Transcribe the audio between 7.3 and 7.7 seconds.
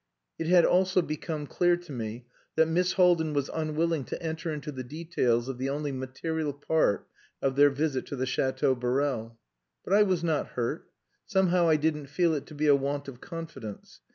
of their